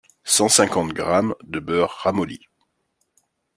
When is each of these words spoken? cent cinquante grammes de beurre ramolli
cent 0.23 0.49
cinquante 0.49 0.93
grammes 0.93 1.35
de 1.43 1.59
beurre 1.59 1.93
ramolli 2.01 2.39